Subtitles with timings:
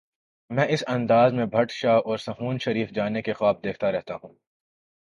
[0.49, 4.33] میں اس انداز میں بھٹ شاہ اور سہون شریف جانے کے خواب دیکھتا رہتا ہوں۔